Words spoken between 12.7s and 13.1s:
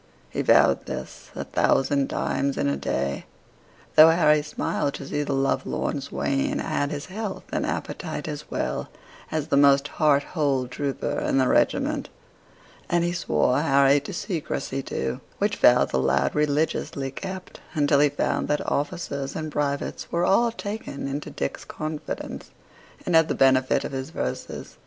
and